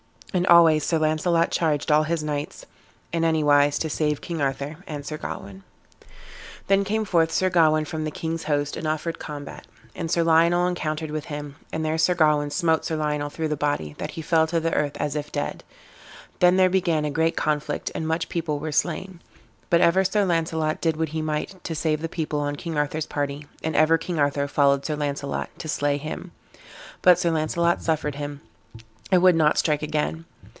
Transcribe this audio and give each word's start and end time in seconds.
And 0.33 0.47
always 0.47 0.85
Sir 0.85 0.97
Launcelot 0.97 1.51
charged 1.51 1.91
all 1.91 2.03
his 2.03 2.23
knights, 2.23 2.65
in 3.11 3.25
any 3.25 3.43
wise, 3.43 3.77
to 3.79 3.89
save 3.89 4.21
King 4.21 4.41
Arthur 4.41 4.77
and 4.87 5.05
Sir 5.05 5.17
Gawain. 5.17 5.63
Then 6.67 6.85
came 6.85 7.03
forth 7.03 7.33
Sir 7.33 7.49
Gawain 7.49 7.83
from 7.83 8.05
the 8.05 8.11
king's 8.11 8.45
host 8.45 8.77
and 8.77 8.87
offered 8.87 9.19
combat, 9.19 9.67
and 9.93 10.09
Sir 10.09 10.23
Lionel 10.23 10.67
encountered 10.67 11.11
with 11.11 11.25
him, 11.25 11.57
and 11.73 11.83
there 11.83 11.97
Sir 11.97 12.15
Gawain 12.15 12.49
smote 12.49 12.85
Sir 12.85 12.95
Lionel 12.95 13.29
through 13.29 13.49
the 13.49 13.57
body, 13.57 13.93
that 13.97 14.11
he 14.11 14.21
fell 14.21 14.47
to 14.47 14.61
the 14.61 14.73
earth 14.73 14.95
as 15.01 15.17
if 15.17 15.33
dead. 15.33 15.65
Then 16.39 16.55
there 16.55 16.69
began 16.69 17.03
a 17.03 17.11
great 17.11 17.35
conflict, 17.35 17.91
and 17.93 18.07
much 18.07 18.29
people 18.29 18.57
were 18.57 18.71
slain; 18.71 19.19
but 19.69 19.81
ever 19.81 20.05
Sir 20.05 20.23
Launcelot 20.23 20.79
did 20.79 20.95
what 20.95 21.09
he 21.09 21.21
might 21.21 21.61
to 21.65 21.75
save 21.75 22.01
the 22.01 22.07
people 22.07 22.39
on 22.39 22.55
King 22.55 22.77
Arthur's 22.77 23.05
party, 23.05 23.47
and 23.65 23.75
ever 23.75 23.97
King 23.97 24.17
Arthur 24.17 24.47
followed 24.47 24.85
Sir 24.85 24.95
Launcelot 24.95 25.49
to 25.59 25.67
slay 25.67 25.97
him; 25.97 26.31
but 27.01 27.19
Sir 27.19 27.31
Launcelot 27.31 27.81
suffered 27.81 28.15
him, 28.15 28.39
and 29.13 29.21
would 29.21 29.35
not 29.35 29.57
strike 29.57 29.81
again. 29.81 30.23